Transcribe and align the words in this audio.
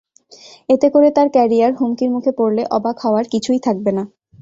এতে 0.69 0.87
করে 0.93 1.09
তাঁর 1.11 1.27
ক্যারিয়ার 1.35 1.71
হুমকির 1.79 2.09
মুখে 2.15 2.31
পড়লে 2.39 2.63
অবাক 2.77 2.95
হওয়ার 3.03 3.25
কিছুই 3.33 3.59
থাকবে 3.65 3.91
না। 3.97 4.03